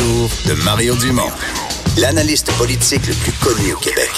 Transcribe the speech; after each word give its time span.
Retour 0.00 0.30
de 0.48 0.64
Mario 0.64 0.94
Dumont, 0.96 1.30
l'analyste 1.98 2.50
politique 2.56 3.06
le 3.06 3.14
plus 3.14 3.32
connu 3.32 3.72
au 3.74 3.78
Québec. 3.78 4.10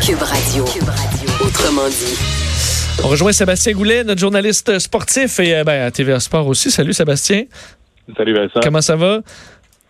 Cube 0.00 0.22
Radio. 0.22 0.64
Autrement 1.44 1.88
dit. 1.88 2.16
On 3.04 3.08
rejoint 3.08 3.32
Sébastien 3.32 3.72
Goulet, 3.72 4.04
notre 4.04 4.20
journaliste 4.20 4.78
sportif 4.78 5.38
et 5.40 5.56
euh, 5.56 5.64
ben, 5.64 5.86
à 5.86 5.90
TVA 5.90 6.20
Sport 6.20 6.46
aussi. 6.46 6.70
Salut 6.70 6.92
Sébastien. 6.92 7.44
Salut 8.16 8.34
Vincent. 8.34 8.60
Comment 8.62 8.80
ça 8.80 8.96
va? 8.96 9.20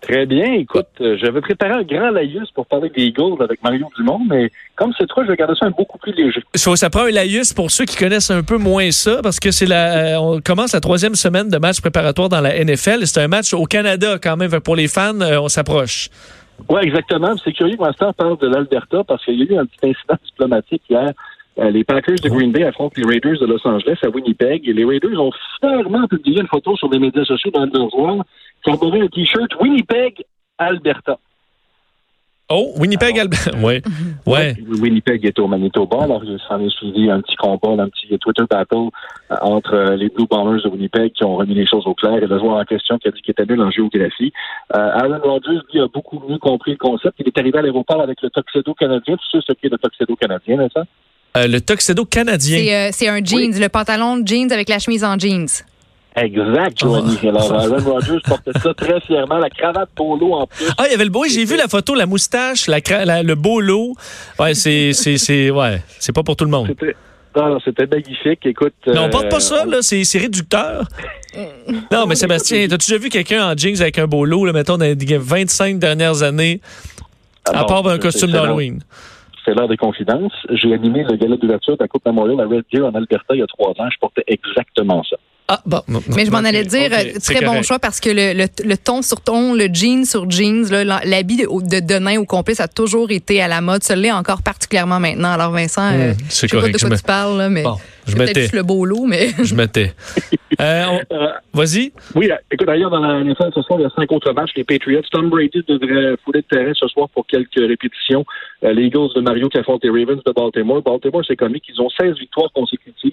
Très 0.07 0.25
bien. 0.25 0.53
Écoute, 0.53 0.87
euh, 1.01 1.17
j'avais 1.21 1.41
préparé 1.41 1.73
un 1.73 1.83
grand 1.83 2.11
laïus 2.11 2.49
pour 2.53 2.67
parler 2.67 2.91
des 2.91 3.07
Eagles 3.07 3.43
avec 3.43 3.61
Mario 3.65 3.89
Dumont, 3.97 4.21
mais 4.31 4.53
comme 4.77 4.93
c'est 4.97 5.07
toi, 5.07 5.25
je 5.25 5.31
vais 5.31 5.37
garder 5.37 5.55
ça 5.59 5.67
un 5.67 5.71
beaucoup 5.71 5.99
plus 5.99 6.13
léger. 6.13 6.45
Ça, 6.55 6.77
ça 6.77 6.91
prend 6.91 7.07
un 7.07 7.11
laïus 7.11 7.53
pour 7.53 7.73
ceux 7.73 7.87
qui 7.87 7.97
connaissent 7.97 8.31
un 8.31 8.45
peu 8.45 8.57
moins 8.57 8.93
ça, 8.93 9.19
parce 9.21 9.41
que 9.41 9.51
c'est 9.51 9.67
la, 9.67 10.15
euh, 10.15 10.19
on 10.21 10.41
commence 10.41 10.75
la 10.75 10.81
troisième 10.81 11.17
semaine 11.17 11.49
de 11.49 11.59
match 11.59 11.81
préparatoire 11.81 12.29
dans 12.29 12.41
la 12.41 12.57
NFL. 12.57 13.05
C'est 13.05 13.21
un 13.21 13.27
match 13.27 13.53
au 13.53 13.65
Canada 13.65 14.17
quand 14.23 14.37
même. 14.37 14.61
Pour 14.61 14.77
les 14.77 14.87
fans, 14.87 15.21
euh, 15.21 15.41
on 15.41 15.49
s'approche. 15.49 16.09
Oui, 16.69 16.83
exactement. 16.85 17.35
C'est 17.43 17.53
curieux 17.53 17.75
que 17.75 17.83
Master 17.83 18.15
parle 18.15 18.39
de 18.39 18.47
l'Alberta 18.47 19.03
parce 19.03 19.25
qu'il 19.25 19.41
y 19.41 19.43
a 19.43 19.55
eu 19.57 19.59
un 19.59 19.67
petit 19.67 19.91
incident 19.91 20.19
diplomatique 20.25 20.83
hier. 20.89 21.11
Les 21.59 21.85
Packers 21.85 22.17
de 22.23 22.29
Green 22.29 22.53
Bay 22.53 22.65
affrontent 22.65 22.95
les 22.99 23.07
Raiders 23.07 23.41
de 23.41 23.47
Los 23.47 23.67
Angeles 23.67 23.97
à 24.03 24.11
Winnipeg 24.11 24.69
et 24.69 24.75
les 24.75 24.85
Raiders 24.85 25.19
ont 25.19 25.33
fièrement 25.59 26.07
publié 26.07 26.43
une 26.43 26.47
photo 26.47 26.77
sur 26.77 26.91
les 26.91 26.99
médias 26.99 27.25
sociaux 27.25 27.51
dans 27.51 27.65
le 27.65 27.91
joueurs 27.91 28.25
qui 28.75 28.85
ont 28.85 28.93
un 28.93 29.09
t-shirt 29.09 29.55
Winnipeg, 29.61 30.25
Alberta. 30.59 31.19
Oh, 32.49 32.73
Winnipeg, 32.79 33.19
Alberta. 33.19 33.51
Oui. 33.61 33.83
Ouais. 34.25 34.55
Winnipeg 34.81 35.25
est 35.25 35.39
au 35.41 35.49
Manitoba. 35.49 36.05
Alors, 36.05 36.23
s'en 36.47 36.61
est 36.61 36.71
suivi 36.71 37.11
un 37.11 37.21
petit 37.21 37.35
combat, 37.37 37.83
un 37.83 37.89
petit 37.89 38.17
Twitter 38.19 38.45
battle 38.49 38.91
euh, 39.31 39.35
entre 39.43 39.75
euh, 39.75 39.97
les 39.97 40.09
Blue 40.09 40.27
Bombers 40.31 40.63
de 40.63 40.69
Winnipeg 40.69 41.13
qui 41.13 41.25
ont 41.25 41.37
remis 41.37 41.55
les 41.55 41.67
choses 41.67 41.87
au 41.87 41.95
clair 41.95 42.23
et 42.23 42.27
le 42.27 42.39
joueur 42.39 42.57
en 42.57 42.65
question 42.65 42.99
qui 42.99 43.09
a 43.09 43.11
dit 43.11 43.21
qu'il 43.21 43.33
était 43.33 43.47
nul 43.47 43.61
en 43.61 43.71
géographie. 43.71 44.33
Euh, 44.77 44.79
Aaron 44.79 45.19
Rodgers, 45.25 45.59
lui, 45.73 45.81
a 45.81 45.89
beaucoup 45.89 46.23
mieux 46.29 46.39
compris 46.39 46.73
le 46.73 46.77
concept. 46.77 47.17
Il 47.19 47.27
est 47.27 47.39
arrivé 47.39 47.59
à 47.59 47.63
l'aéroport 47.63 48.01
avec 48.01 48.23
le 48.23 48.31
Tuxedo 48.31 48.75
canadien. 48.75 49.17
Tu 49.17 49.39
sais 49.39 49.45
ce 49.45 49.53
qu'est 49.53 49.69
le 49.69 49.79
Tuxedo 49.79 50.15
canadien, 50.15 50.57
n'est-ce 50.59 50.87
euh, 51.37 51.47
le 51.47 51.61
Tuxedo 51.61 52.05
canadien. 52.05 52.59
C'est, 52.59 52.75
euh, 52.75 52.89
c'est 52.93 53.09
un 53.09 53.23
jeans, 53.23 53.59
le 53.61 53.69
pantalon 53.69 54.17
de 54.17 54.27
jeans 54.27 54.51
avec 54.53 54.69
la 54.69 54.79
chemise 54.79 55.05
en 55.05 55.19
jeans. 55.19 55.47
Exact, 56.17 56.79
Joanie. 56.81 57.19
Oh. 57.23 57.29
Alors, 57.29 57.53
Aaron 57.53 57.93
Rodgers 57.93 58.21
portait 58.25 58.59
ça 58.59 58.73
très 58.73 59.01
fièrement, 59.03 59.37
la 59.37 59.51
cravate 59.51 59.91
polo 59.95 60.33
en 60.33 60.47
plus. 60.47 60.67
Ah, 60.79 60.85
il 60.87 60.93
y 60.93 60.95
avait 60.95 61.05
le 61.05 61.11
beau. 61.11 61.25
J'ai 61.29 61.45
vu 61.45 61.57
la 61.57 61.69
photo, 61.69 61.95
la 61.95 62.07
moustache, 62.07 62.69
la, 62.69 63.23
le 63.23 63.35
beau 63.35 63.61
lot. 63.61 63.95
Ouais, 64.39 64.55
c'est, 64.55 64.95
c'est, 64.95 65.19
c'est, 65.19 65.51
ouais, 65.51 65.83
c'est 65.99 66.15
pas 66.15 66.23
pour 66.23 66.35
tout 66.35 66.47
le 66.47 66.51
monde. 66.51 66.69
C'était, 66.69 66.97
non, 67.37 67.59
c'était 67.63 67.87
magnifique. 67.87 68.47
Écoute. 68.47 68.73
Mais 68.87 68.99
on 68.99 69.05
euh, 69.05 69.09
porte 69.09 69.29
pas 69.29 69.41
ça, 69.41 69.67
là. 69.67 69.79
C'est, 69.83 70.05
c'est 70.05 70.19
réducteur. 70.19 70.85
non, 71.93 72.07
mais 72.07 72.15
Sébastien, 72.15 72.67
t'as-tu 72.67 72.91
déjà 72.91 72.99
vu 72.99 73.11
quelqu'un 73.11 73.53
en 73.53 73.57
jeans 73.57 73.81
avec 73.83 73.99
un 73.99 74.07
beau 74.07 74.25
lot, 74.25 74.47
là, 74.47 74.53
mettons, 74.53 74.79
dans 74.79 74.87
les 74.87 75.19
25 75.19 75.79
dernières 75.79 76.23
années, 76.23 76.61
ah 77.45 77.59
à 77.59 77.61
non, 77.61 77.67
part 77.67 77.87
un 77.89 77.99
costume 77.99 78.31
d'Halloween? 78.31 78.81
C'est 79.45 79.55
l'heure 79.55 79.69
des 79.69 79.77
confidences. 79.77 80.33
J'ai 80.51 80.73
animé 80.73 81.05
le 81.05 81.15
gala 81.17 81.37
d'ouverture 81.37 81.77
de 81.77 81.83
la 81.83 81.89
Coupe 81.89 82.07
Memorial 82.07 82.41
à 82.41 82.47
Red 82.47 82.65
Deer 82.73 82.87
en 82.87 82.95
Alberta 82.95 83.35
il 83.35 83.41
y 83.41 83.43
a 83.43 83.47
trois 83.47 83.71
ans. 83.71 83.89
Je 83.93 83.99
portais 84.01 84.25
exactement 84.27 85.05
ça. 85.05 85.17
Ah, 85.49 85.61
bon. 85.65 85.81
Mais 86.17 86.27
je 86.27 86.31
m'en 86.33 86.39
allais 86.39 86.65
dire, 86.65 86.91
euh, 86.93 87.19
très 87.23 87.41
bon 87.41 87.47
correct. 87.47 87.63
choix 87.65 87.79
parce 87.79 88.01
que 88.01 88.11
le, 88.11 88.33
le, 88.33 88.47
le 88.69 88.77
ton 88.77 89.01
sur 89.03 89.21
ton, 89.21 89.55
le 89.55 89.69
jean 89.73 90.05
sur 90.05 90.29
jeans, 90.29 90.67
l'habit 91.05 91.37
de, 91.37 91.45
de 91.45 91.79
Denain 91.87 92.19
au 92.19 92.25
complet, 92.25 92.55
ça 92.55 92.65
a 92.65 92.69
toujours 92.69 93.11
été 93.13 93.41
à 93.41 93.47
la 93.47 93.61
mode. 93.61 93.85
Ça 93.85 93.95
l'est 93.95 94.11
encore 94.11 94.43
particulièrement 94.43 94.99
maintenant. 94.99 95.31
Alors 95.33 95.53
Vincent, 95.53 95.93
euh, 95.93 96.13
Mmh, 96.13 96.17
c'est 96.29 96.29
je 96.29 96.35
sais 96.35 96.49
pas 96.49 96.57
correct, 96.61 96.73
de 96.75 96.79
je 96.79 96.85
quoi 96.85 96.91
me- 96.91 96.97
tu 96.99 97.03
parles, 97.05 97.39
là, 97.39 97.49
mais 97.49 97.63
Bon, 97.63 97.77
je 98.09 98.17
juste 98.35 98.53
le 98.55 98.63
beau 98.65 98.85
lot, 98.85 99.07
mais... 99.07 99.31
Je 99.43 99.55
m'étais. 99.55 99.93
Euh, 100.61 100.85
on- 100.89 101.15
Euh, 101.15 101.29
Vas-y. 101.53 101.93
oui, 102.15 102.31
euh, 102.31 102.37
écoute, 102.51 102.67
d'ailleurs, 102.67 102.89
dans 102.91 103.01
la 103.01 103.21
NFL, 103.23 103.51
ce 103.55 103.61
soir, 103.63 103.79
il 103.79 103.83
y 103.83 103.85
a 103.85 103.91
cinq 103.95 104.11
autres 104.11 104.33
matchs. 104.33 104.53
Les 104.57 104.65
Patriots, 104.65 105.03
Tom 105.11 105.29
Brady 105.29 105.63
devrait 105.69 106.17
fouler 106.25 106.43
le 106.49 106.57
terrain 106.57 106.73
ce 106.75 106.89
soir 106.89 107.09
pour 107.11 107.27
quelques 107.27 107.57
répétitions. 107.59 108.25
Euh, 108.65 108.73
les 108.73 108.85
Eagles 108.85 109.13
de 109.15 109.21
Mario 109.21 109.49
qui 109.51 109.59
affrontent 109.59 109.81
les 109.87 109.91
Ravens 109.91 110.23
de 110.25 110.33
Baltimore. 110.33 110.81
Baltimore, 110.83 111.23
c'est 111.29 111.37
comique. 111.37 111.65
Ils 111.69 111.79
ont 111.83 111.91
16 111.91 112.15
victoires 112.19 112.51
consécutives 112.55 113.13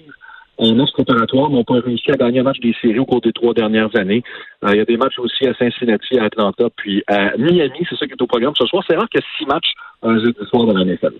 en 0.58 0.74
match 0.74 0.92
préparatoire, 0.92 1.50
mais 1.50 1.56
n'ont 1.56 1.64
pas 1.64 1.80
réussi 1.80 2.10
à 2.10 2.16
gagner 2.16 2.40
un 2.40 2.44
match 2.44 2.60
des 2.60 2.74
séries 2.80 2.98
au 2.98 3.06
cours 3.06 3.20
des 3.20 3.32
trois 3.32 3.54
dernières 3.54 3.94
années. 3.96 4.22
Euh, 4.64 4.70
il 4.72 4.76
y 4.76 4.80
a 4.80 4.84
des 4.84 4.96
matchs 4.96 5.18
aussi 5.18 5.46
à 5.46 5.54
Cincinnati, 5.54 6.18
à 6.18 6.24
Atlanta, 6.24 6.68
puis 6.76 7.02
à 7.06 7.36
Miami. 7.36 7.86
C'est 7.88 7.96
ça 7.96 8.06
qui 8.06 8.12
est 8.12 8.22
au 8.22 8.26
programme 8.26 8.54
ce 8.56 8.66
soir. 8.66 8.82
C'est 8.86 8.96
rare 8.96 9.08
qu'il 9.08 9.20
y 9.20 9.22
ait 9.22 9.26
six 9.38 9.46
matchs 9.46 9.72
un 10.02 10.18
jeudi 10.18 10.38
soir 10.48 10.66
dans 10.66 10.74
la 10.74 10.84
NFL. 10.84 11.12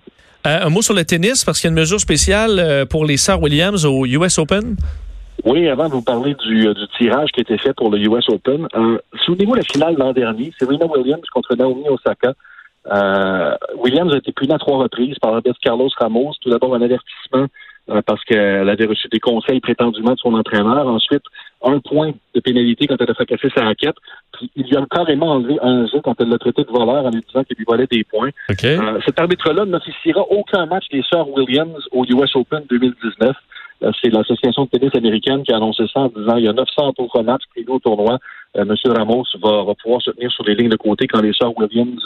Euh, 0.47 0.59
un 0.65 0.69
mot 0.69 0.81
sur 0.81 0.93
le 0.93 1.03
tennis, 1.03 1.43
parce 1.43 1.59
qu'il 1.59 1.67
y 1.67 1.69
a 1.69 1.73
une 1.73 1.79
mesure 1.79 1.99
spéciale 1.99 2.59
euh, 2.59 2.85
pour 2.85 3.05
les 3.05 3.17
sœurs 3.17 3.41
Williams 3.41 3.85
au 3.85 4.05
US 4.05 4.37
Open. 4.37 4.75
Oui, 5.43 5.67
avant 5.67 5.87
de 5.87 5.93
vous 5.93 6.01
parler 6.01 6.33
du, 6.35 6.67
euh, 6.67 6.73
du 6.73 6.87
tirage 6.97 7.31
qui 7.31 7.41
a 7.41 7.43
été 7.43 7.57
fait 7.57 7.73
pour 7.73 7.91
le 7.91 7.99
US 7.99 8.29
Open, 8.29 8.67
euh, 8.75 8.97
souvenez-vous 9.25 9.55
la 9.55 9.63
finale 9.63 9.95
l'an 9.97 10.13
dernier, 10.13 10.53
Serena 10.57 10.85
Williams 10.85 11.27
contre 11.33 11.55
Naomi 11.55 11.83
Osaka. 11.89 12.33
Euh, 12.91 13.55
Williams 13.77 14.13
a 14.13 14.17
été 14.17 14.31
puni 14.31 14.53
à 14.53 14.57
trois 14.57 14.77
reprises 14.77 15.17
par 15.19 15.31
l'arbêtre 15.31 15.57
Carlos 15.61 15.89
Ramos. 15.97 16.33
Tout 16.41 16.49
d'abord 16.49 16.75
un 16.75 16.81
avertissement 16.81 17.43
euh, 17.43 17.47
parce 18.05 18.23
qu'elle 18.25 18.69
avait 18.69 18.85
reçu 18.85 19.07
des 19.09 19.19
conseils 19.19 19.59
prétendument 19.59 20.13
de 20.13 20.19
son 20.19 20.33
entraîneur. 20.33 20.87
Ensuite, 20.87 21.23
un 21.65 21.79
point 21.79 22.13
de 22.33 22.39
pénalité 22.39 22.87
quand 22.87 22.95
elle 22.99 23.09
a 23.09 23.13
fracassé 23.13 23.49
sa 23.55 23.65
raquette. 23.65 23.95
Puis 24.33 24.49
il 24.55 24.67
lui 24.67 24.77
a 24.77 24.85
carrément 24.89 25.31
enlevé 25.31 25.57
un 25.61 25.85
jeu 25.87 25.99
quand 26.03 26.15
elle 26.19 26.29
l'a 26.29 26.37
traité 26.37 26.63
de 26.63 26.69
voleur 26.69 27.05
en 27.05 27.09
lui 27.09 27.23
disant 27.27 27.43
qu'il 27.43 27.57
lui 27.57 27.65
volait 27.65 27.87
des 27.87 28.03
points. 28.03 28.29
OK. 28.49 28.63
Euh, 28.63 28.99
cet 29.05 29.19
arbitre-là 29.19 29.65
n'officiera 29.65 30.21
aucun 30.29 30.65
match 30.65 30.85
des 30.91 31.03
sœurs 31.09 31.29
Williams 31.29 31.83
au 31.91 32.05
US 32.05 32.35
Open 32.35 32.63
2019. 32.69 33.35
Euh, 33.83 33.91
C'est 34.01 34.09
l'association 34.09 34.65
de 34.65 34.69
tennis 34.69 34.95
américaine 34.95 35.43
qui 35.43 35.51
a 35.51 35.57
annoncé 35.57 35.83
ça 35.91 36.01
en 36.01 36.07
disant 36.07 36.37
il 36.37 36.45
y 36.45 36.47
a 36.47 36.53
900 36.53 36.93
autres 36.97 37.23
matchs 37.23 37.43
prévus 37.51 37.69
au 37.69 37.79
tournoi. 37.79 38.19
Euh, 38.57 38.65
Monsieur 38.65 38.91
Ramos 38.91 39.25
va, 39.41 39.63
va 39.63 39.73
pouvoir 39.75 40.01
se 40.01 40.11
tenir 40.11 40.31
sur 40.31 40.43
les 40.45 40.55
lignes 40.55 40.69
de 40.69 40.77
côté 40.77 41.07
quand 41.07 41.21
les 41.21 41.33
sœurs 41.33 41.57
Williams 41.57 42.01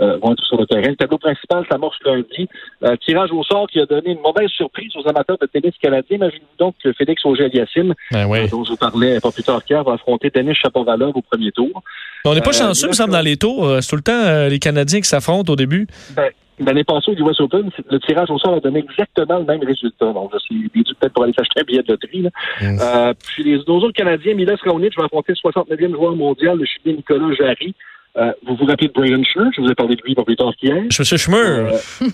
euh, 0.00 0.16
vont 0.18 0.32
être 0.32 0.44
sur 0.44 0.58
le 0.58 0.66
terrain. 0.66 0.88
Le 0.88 0.96
tableau 0.96 1.18
principal 1.18 1.64
s'amorce 1.70 1.96
lundi. 2.04 2.48
Euh, 2.82 2.96
tirage 2.96 3.30
au 3.32 3.42
sort 3.44 3.66
qui 3.68 3.80
a 3.80 3.86
donné 3.86 4.10
une 4.10 4.20
mauvaise 4.20 4.48
surprise 4.50 4.92
aux 4.96 5.08
amateurs 5.08 5.38
de 5.40 5.46
tennis 5.46 5.72
canadiens. 5.80 6.16
Imaginez 6.16 6.42
donc 6.58 6.74
que 6.82 6.92
Félix 6.92 7.24
Auger-Aliassime, 7.24 7.94
Ben 8.10 8.26
oui. 8.26 8.40
euh, 8.40 8.48
dont 8.48 8.64
je 8.64 8.70
vous 8.70 8.76
parlais 8.76 9.20
pas 9.20 9.30
plus 9.30 9.42
tard 9.44 9.64
qu'hier, 9.64 9.84
va 9.84 9.92
affronter 9.94 10.30
Denis 10.34 10.54
Chapovalov 10.54 11.12
au 11.16 11.22
premier 11.22 11.52
tour. 11.52 11.82
On 12.24 12.34
n'est 12.34 12.40
pas 12.40 12.52
chanceux, 12.52 12.86
là, 12.86 12.90
me 12.90 12.94
semble, 12.94 13.12
dans 13.12 13.20
les 13.20 13.36
tours. 13.36 13.78
C'est 13.80 13.88
tout 13.90 13.96
le 13.96 14.02
temps 14.02 14.48
les 14.48 14.58
Canadiens 14.58 15.00
qui 15.00 15.08
s'affrontent 15.08 15.52
au 15.52 15.56
début. 15.56 15.86
Ben, 16.16 16.30
L'année 16.58 16.84
passée 16.84 17.10
au 17.10 17.14
US 17.14 17.40
Open, 17.40 17.70
le 17.90 17.98
tirage 18.00 18.30
au 18.30 18.38
sort 18.38 18.54
a 18.54 18.60
donné 18.60 18.80
exactement 18.80 19.38
le 19.38 19.44
même 19.44 19.64
résultat. 19.64 20.12
Donc, 20.12 20.30
je 20.32 20.38
suis 20.38 20.70
dû 20.74 20.84
peut-être 20.94 21.12
pour 21.12 21.24
aller 21.24 21.32
s'acheter 21.32 21.60
un 21.60 21.64
billet 21.64 21.82
de 21.82 21.92
loterie. 21.92 22.22
Là. 22.22 22.30
Euh, 22.62 23.14
puis 23.26 23.42
les 23.42 23.58
deux 23.58 23.72
autres 23.72 23.92
Canadiens, 23.92 24.34
Milos 24.34 24.56
Raonic 24.64 24.96
va 24.96 25.04
affronter 25.04 25.32
le 25.32 25.50
69e 25.50 25.92
joueur 25.92 26.14
mondial, 26.14 26.58
le 26.58 26.64
Chilien 26.64 26.96
Nicolas 26.96 27.34
Jarry. 27.34 27.74
Euh, 28.16 28.32
vous 28.46 28.54
vous 28.54 28.64
rappelez 28.66 28.86
de 28.86 28.92
Brian 28.92 29.22
Schnur? 29.24 29.50
Je 29.56 29.60
vous 29.60 29.68
ai 29.68 29.74
parlé 29.74 29.96
de 29.96 30.02
lui 30.02 30.14
pas 30.14 30.22
plus 30.22 30.36
tard 30.36 30.52
qu'hier. 30.56 30.84
Je 30.88 31.02
suis 31.02 31.18
Schmur. 31.18 31.36
Euh, 31.36 31.70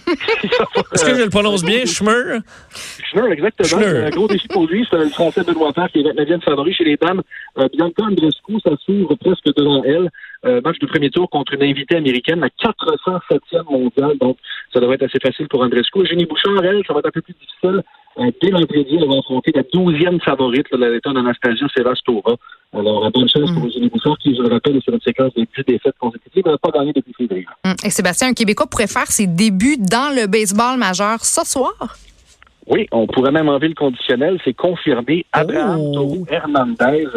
Est-ce 0.93 1.05
que 1.05 1.15
je 1.15 1.25
le 1.25 1.29
prononce 1.29 1.63
bien, 1.63 1.85
Schmur? 1.85 2.41
Schnur, 3.11 3.27
exactement. 3.27 3.83
Un 3.83 4.09
gros 4.09 4.27
défi 4.27 4.49
pour 4.49 4.67
lui. 4.67 4.87
C'est 4.91 4.97
le 4.97 5.11
Français 5.11 5.43
Benoît 5.45 5.75
Père 5.75 5.91
qui 5.93 5.99
est 5.99 6.03
29e 6.03 6.41
favori 6.41 6.73
chez 6.73 6.85
les 6.85 6.97
dames. 6.97 7.21
Euh, 7.59 7.69
Bianca 7.71 8.05
Andreescu, 8.05 8.61
ça 8.65 8.71
s'ouvre 8.87 9.15
presque 9.17 9.55
devant 9.55 9.83
elle. 9.85 10.09
Euh, 10.47 10.61
match 10.65 10.79
de 10.79 10.87
premier 10.87 11.11
tour 11.11 11.29
contre 11.29 11.53
une 11.53 11.63
invitée 11.63 11.97
américaine, 11.97 12.41
la 12.41 12.49
407e 12.49 13.71
mondiale. 13.71 14.17
Donc, 14.19 14.39
ça 14.73 14.81
devrait 14.81 14.95
être 14.95 15.03
assez 15.03 15.21
facile 15.21 15.49
pour 15.49 15.63
Andreescu. 15.63 16.01
Eugénie 16.01 16.25
Bouchard, 16.25 16.65
elle, 16.65 16.83
ça 16.87 16.95
va 16.95 17.01
être 17.01 17.09
un 17.09 17.11
peu 17.11 17.21
plus 17.21 17.35
difficile. 17.35 17.83
Euh, 18.19 18.31
dès 18.41 18.49
l'entrée-de-jeu, 18.49 18.99
elle 19.03 19.09
va 19.09 19.19
affronter 19.19 19.53
la 19.55 19.63
12e 19.63 20.19
favorite, 20.23 20.67
là, 20.73 20.79
la 20.79 20.91
lettonne 20.91 21.19
Anastasia 21.19 21.67
Sevastova. 21.77 22.37
Alors, 22.73 23.11
bonne 23.11 23.29
chance 23.29 23.53
pour 23.53 23.67
Eugénie 23.67 23.91
Bouchard, 23.91 24.17
qui, 24.19 24.35
je 24.35 24.41
le 24.41 24.49
rappelle, 24.49 24.77
est 24.77 24.81
sur 24.81 24.95
une 24.95 25.01
séquence 25.03 25.35
de 25.35 25.43
10 25.43 25.65
défaites 25.67 25.95
consécutives. 25.99 26.43
Elle 26.47 26.53
n'a 26.53 26.59
pas 26.59 26.71
gagné 26.71 26.93
depuis 26.95 27.13
février. 27.13 27.47
Hum. 27.65 27.75
Et 27.85 27.91
Sébastien, 27.91 28.29
un 28.29 28.33
Québécois 28.33 28.67
pourrait 28.67 28.87
faire 28.87 29.09
ses 29.09 29.27
débuts 29.27 29.77
dans 29.79 30.15
le 30.15 30.27
baseball 30.27 30.79
majeur 30.79 31.23
ce 31.23 31.45
soir? 31.45 31.75
Oui, 32.67 32.87
on 32.93 33.07
pourrait 33.07 33.33
même 33.33 33.49
enlever 33.49 33.69
le 33.69 33.75
conditionnel. 33.75 34.41
C'est 34.45 34.55
confirmé. 34.55 35.27
Abraham 35.33 35.81
Oh. 35.81 35.93
Toro 35.95 36.27
Hernandez 36.31 37.09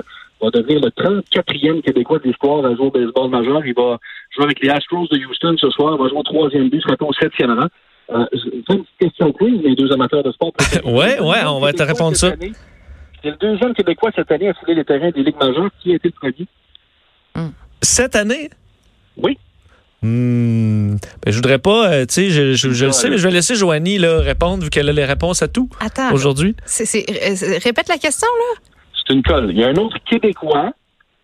va 0.45 0.51
devenir 0.51 0.79
le 0.81 0.89
34e 0.89 1.81
Québécois 1.81 2.19
de 2.19 2.23
l'histoire 2.27 2.65
à 2.65 2.75
jouer 2.75 2.87
au 2.87 2.91
baseball 2.91 3.29
majeur. 3.29 3.65
Il 3.65 3.73
va 3.73 3.97
jouer 4.35 4.45
avec 4.45 4.59
les 4.61 4.69
Astros 4.69 5.07
de 5.09 5.17
Houston 5.17 5.55
ce 5.59 5.69
soir. 5.71 5.95
Il 5.97 6.03
va 6.03 6.09
jouer 6.09 6.17
au 6.19 6.23
troisième 6.23 6.69
but, 6.69 6.81
sera 6.81 6.95
au 7.01 7.13
septième 7.13 7.51
rang. 7.59 7.67
Euh, 8.09 8.25
une 8.33 8.63
petite 8.63 8.85
question 8.99 9.31
quiz, 9.31 9.61
les 9.63 9.75
deux 9.75 9.91
amateurs 9.91 10.23
de 10.23 10.31
sport. 10.31 10.51
Ouais, 10.85 11.19
ouais, 11.19 11.43
on 11.47 11.59
va 11.59 11.71
te 11.73 11.83
répondre 11.83 12.15
ça. 12.17 12.33
C'est 13.23 13.29
le 13.29 13.37
deuxième 13.37 13.73
Québécois 13.73 14.11
cette 14.15 14.29
année 14.31 14.49
à 14.49 14.53
fouler 14.53 14.75
les 14.75 14.83
terrains 14.83 15.11
des 15.11 15.23
ligues 15.23 15.39
majeures. 15.39 15.69
Qui 15.81 15.93
a 15.93 15.95
été 15.95 16.09
le 16.09 16.13
premier? 16.13 16.47
Cette 17.81 18.15
année? 18.15 18.49
Oui. 19.17 19.37
Hmm. 20.01 20.95
Ben, 21.23 21.31
je 21.31 21.35
voudrais 21.37 21.59
pas, 21.59 21.89
euh, 21.93 22.05
tu 22.05 22.13
sais, 22.15 22.29
je, 22.29 22.53
je- 22.55 22.71
je 22.71 22.85
le 22.85 22.91
sais, 22.91 23.09
mais 23.09 23.17
je 23.17 23.25
vais 23.25 23.33
laisser 23.33 23.55
Joanie 23.55 23.97
là, 23.99 24.19
répondre 24.19 24.61
vu 24.63 24.69
qu'elle 24.69 24.89
a 24.89 24.91
les 24.91 25.05
réponses 25.05 25.41
à 25.41 25.47
tout 25.47 25.69
Attends, 25.79 26.11
aujourd'hui. 26.13 26.55
euh, 26.57 27.57
répète 27.63 27.87
la 27.87 27.97
question, 27.97 28.27
là. 28.37 28.61
C'est 29.05 29.13
une 29.13 29.23
colle. 29.23 29.51
Il 29.51 29.57
y 29.57 29.63
a 29.63 29.67
un 29.67 29.75
autre 29.75 29.97
Québécois 30.09 30.71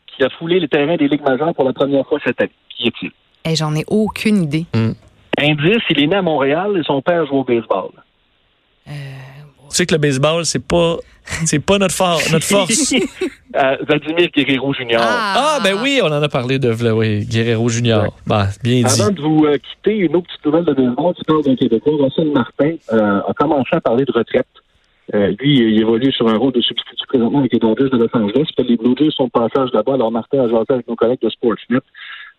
qui 0.08 0.24
a 0.24 0.30
foulé 0.30 0.60
le 0.60 0.68
terrain 0.68 0.98
des 0.98 1.08
Ligues 1.08 1.24
majeures 1.24 1.54
pour 1.54 1.64
la 1.64 1.74
première 1.74 2.06
fois 2.06 2.20
cette 2.24 2.40
année. 2.42 2.52
Qui 2.76 2.88
est-il? 2.88 3.12
Eh, 3.46 3.56
j'en 3.56 3.74
ai 3.76 3.86
aucune 3.88 4.44
idée. 4.44 4.66
Indice, 5.38 5.84
il 5.90 6.04
est 6.04 6.08
né 6.08 6.16
à 6.16 6.22
Montréal 6.22 6.78
et 6.78 6.84
son 6.84 7.02
père 7.02 7.26
joue 7.26 7.38
au 7.38 7.44
baseball. 7.44 7.92
Tu 9.70 9.76
sais 9.76 9.86
que 9.86 9.94
le 9.94 10.00
baseball, 10.00 10.46
c'est 10.46 10.66
pas, 10.66 10.98
c'est 11.46 11.60
pas 11.60 11.78
notre, 11.78 11.94
force. 12.42 12.94
Euh, 13.56 13.78
Vladimir 13.88 14.30
Guerrero 14.36 14.74
Jr. 14.74 14.98
Ah, 15.00 15.60
ben 15.64 15.78
oui, 15.81 16.00
on 16.04 16.08
en 16.08 16.24
a 16.24 16.30
parlé 16.30 16.60
de 16.60 16.72
oui, 16.92 17.26
Guerrero 17.26 17.70
Junior. 17.70 18.04
Ouais. 18.04 18.10
Bah, 18.26 18.48
bien 18.64 18.81
dit. 18.81 19.02
Avant 19.02 19.12
de 19.12 19.22
vous 19.22 19.46
euh, 19.46 19.58
quitter, 19.58 19.98
une 19.98 20.16
autre 20.16 20.28
petite 20.28 20.46
nouvelle 20.46 20.66
de 20.66 20.74
baseball 20.74 21.14
qui 21.14 21.24
parle 21.24 21.44
d'un 21.44 21.56
Québécois. 21.56 21.94
Russell 22.02 22.31
Martin 22.31 22.72
euh, 22.94 23.22
a 23.28 23.34
commencé 23.34 23.70
à 23.74 23.81
parler 23.81 24.06
de 24.06 24.12
retraite. 24.12 24.48
Euh, 25.14 25.34
lui, 25.40 25.58
il 25.58 25.80
évolue 25.80 26.12
sur 26.12 26.28
un 26.28 26.38
rôle 26.38 26.52
de 26.54 26.62
substitut 26.62 27.08
présentement 27.08 27.40
avec 27.40 27.54
les 27.54 27.60
Dodgers 27.60 27.90
de 27.90 27.98
Los 27.98 28.10
Angeles. 28.14 28.46
Les 28.60 28.78
Blue 28.78 28.96
Jays 28.98 29.10
sont 29.12 29.30
passage 29.30 29.70
là-bas. 29.74 29.96
Alors, 29.96 30.12
Martin 30.12 30.44
a 30.44 30.48
jasé 30.48 30.66
avec 30.70 30.88
nos 30.88 30.96
collègues 30.96 31.22
de 31.22 31.30
Sportsnet. 31.30 31.80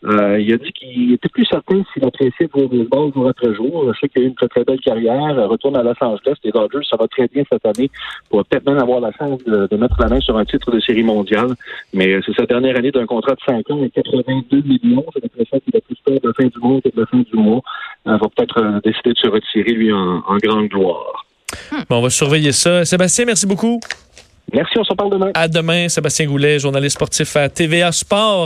Euh, 0.02 0.40
il 0.40 0.50
a 0.55 0.56
dit 0.56 0.72
qu'il 0.72 1.12
était 1.12 1.28
plus 1.28 1.44
certain 1.44 1.82
s'il 1.93 2.05
appréciait 2.05 2.46
de 2.46 2.50
jouer 2.52 2.64
au 2.64 2.69
baseball 2.69 3.12
jour 3.12 3.28
après 3.28 3.55
jour. 3.55 3.93
Je 3.93 3.99
sais 4.00 4.08
qu'il 4.08 4.22
a 4.22 4.25
eu 4.25 4.28
une 4.28 4.34
très, 4.34 4.49
très 4.49 4.64
belle 4.64 4.81
carrière. 4.81 5.38
Euh, 5.38 5.46
Retourne 5.46 5.76
à 5.76 5.82
Los 5.82 5.94
Angeles. 6.00 6.37
Les 6.44 6.52
Dodgers, 6.52 6.87
ça 6.88 6.96
va 6.96 7.06
très 7.08 7.28
bien 7.28 7.43
cette 7.50 7.67
année. 7.67 7.90
Pour 8.31 8.44
peut-être 8.44 8.64
même 8.67 8.78
avoir 8.78 9.00
la 9.00 9.12
chance 9.12 9.43
de, 9.44 9.66
de 9.70 9.76
mettre 9.76 10.00
la 10.00 10.08
main 10.08 10.20
sur 10.20 10.38
un 10.38 10.44
titre 10.44 10.70
de 10.70 10.81
série 10.81 11.02
mondiale. 11.02 11.55
Mais 11.93 12.14
euh, 12.14 12.20
c'est 12.25 12.34
sa 12.34 12.46
dernière 12.46 12.76
année 12.76 12.93
d'un 12.93 13.06
contrat 13.06 13.34
de 13.34 13.40
5 13.46 13.70
ans 13.70 13.82
et 13.82 13.90
82 13.90 14.62
millions. 14.62 15.05
J'ai 15.14 15.23
l'impression 15.23 15.61
qu'il 15.61 15.76
a 15.76 15.81
plus 15.81 15.96
peur 16.05 16.19
de 16.20 16.28
la 16.28 16.34
fin 16.34 16.46
du 16.46 16.58
mois 16.61 16.81
que 16.81 16.88
de 16.88 17.00
la 17.00 17.06
fin 17.06 17.19
du 17.19 17.37
mois. 17.37 17.61
Il 18.06 18.12
va 18.12 18.19
peut-être 18.19 18.58
euh, 18.58 18.81
décider 18.82 19.12
de 19.12 19.19
se 19.19 19.28
retirer, 19.28 19.73
lui, 19.73 19.93
en, 19.93 20.23
en 20.26 20.37
grande 20.38 20.69
gloire. 20.69 21.26
Bon, 21.88 21.96
on 21.98 22.02
va 22.02 22.10
surveiller 22.10 22.52
ça. 22.52 22.84
Sébastien, 22.84 23.24
merci 23.24 23.46
beaucoup. 23.46 23.80
Merci, 24.52 24.78
on 24.78 24.84
se 24.84 24.94
parle 24.94 25.10
demain. 25.10 25.30
À 25.34 25.46
demain, 25.46 25.88
Sébastien 25.88 26.26
Goulet, 26.26 26.58
journaliste 26.58 26.96
sportif 26.96 27.36
à 27.36 27.48
TVA 27.48 27.92
Sport. 27.92 28.38